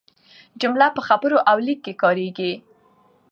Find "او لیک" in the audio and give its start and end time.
1.49-1.79